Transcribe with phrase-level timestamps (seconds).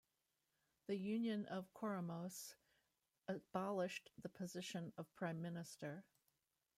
[0.87, 2.55] The Union of Comoros
[3.27, 6.05] abolished the position of Prime Minister.